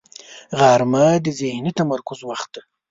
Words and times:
غرمه 0.59 1.05
د 1.25 1.27
ذهني 1.39 1.71
تمرکز 1.79 2.19
وخت 2.29 2.49
دی 2.53 2.61